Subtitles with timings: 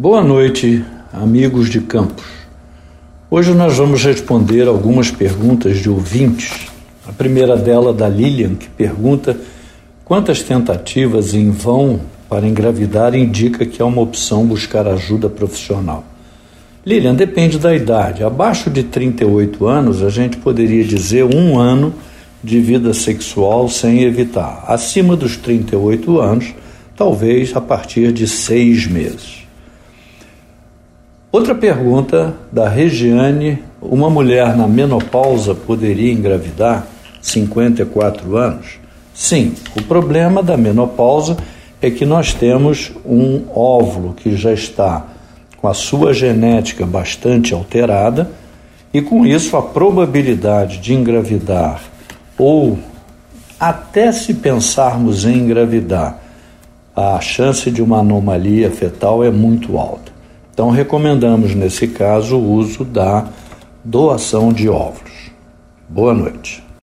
[0.00, 2.24] Boa noite, amigos de Campos.
[3.28, 6.68] Hoje nós vamos responder algumas perguntas de ouvintes.
[7.04, 9.36] A primeira dela da Lilian, que pergunta
[10.04, 11.98] quantas tentativas em vão
[12.28, 16.04] para engravidar indica que é uma opção buscar ajuda profissional.
[16.86, 18.22] Lilian, depende da idade.
[18.22, 21.92] Abaixo de 38 anos, a gente poderia dizer um ano
[22.40, 24.62] de vida sexual sem evitar.
[24.68, 26.54] Acima dos 38 anos,
[26.96, 29.47] talvez a partir de seis meses.
[31.30, 36.86] Outra pergunta da Regiane: uma mulher na menopausa poderia engravidar
[37.20, 38.78] 54 anos?
[39.12, 41.36] Sim, o problema da menopausa
[41.82, 45.04] é que nós temos um óvulo que já está
[45.58, 48.30] com a sua genética bastante alterada
[48.94, 51.82] e com isso a probabilidade de engravidar
[52.38, 52.78] ou
[53.60, 56.20] até se pensarmos em engravidar,
[56.96, 60.17] a chance de uma anomalia fetal é muito alta.
[60.58, 63.28] Então, recomendamos nesse caso o uso da
[63.84, 65.30] doação de óvulos.
[65.88, 66.67] Boa noite.